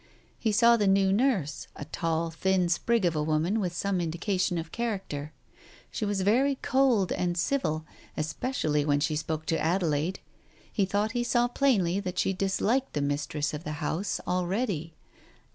He 0.39 0.51
saw 0.51 0.77
the 0.77 0.87
new 0.87 1.13
nurse, 1.13 1.67
a 1.75 1.85
tall, 1.85 2.31
thin 2.31 2.69
sprig 2.69 3.05
of 3.05 3.15
a 3.15 3.21
woman 3.21 3.59
with 3.59 3.71
some 3.71 4.01
indication 4.01 4.57
of 4.57 4.71
character. 4.71 5.31
She 5.91 6.05
was 6.05 6.21
very 6.21 6.55
cold 6.63 7.11
and 7.11 7.37
civil, 7.37 7.85
especially 8.17 8.83
when 8.83 8.99
she 8.99 9.15
spoke 9.15 9.45
to 9.45 9.59
Adelaide. 9.63 10.19
He 10.73 10.85
thought 10.87 11.11
he 11.11 11.23
saw 11.23 11.47
plainly 11.47 11.99
that 11.99 12.17
she 12.17 12.33
disliked 12.33 12.93
the 12.93 13.01
mistress 13.01 13.53
of 13.53 13.63
the 13.63 13.73
house, 13.73 14.19
already. 14.25 14.95